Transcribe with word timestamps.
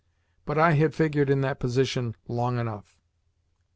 But 0.45 0.57
I 0.57 0.71
had 0.71 0.95
figured 0.95 1.29
in 1.29 1.41
that 1.41 1.59
position 1.59 2.15
long 2.27 2.57
enough. 2.57 2.97